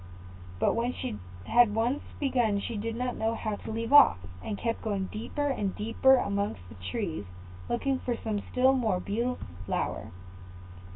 But 0.57 0.73
when 0.73 0.93
she 0.93 1.19
had 1.45 1.75
once 1.75 2.01
begun 2.19 2.59
she 2.59 2.75
did 2.75 2.95
not 2.95 3.15
know 3.15 3.35
how 3.35 3.57
to 3.57 3.71
leave 3.71 3.93
off, 3.93 4.17
and 4.43 4.57
kept 4.57 4.81
going 4.81 5.09
deeper 5.11 5.45
and 5.47 5.75
deeper 5.75 6.15
amongst 6.15 6.67
the 6.69 6.75
trees 6.89 7.25
looking 7.69 7.99
for 7.99 8.17
some 8.17 8.41
still 8.51 8.73
more 8.73 8.99
beautiful 8.99 9.45
flower. 9.67 10.11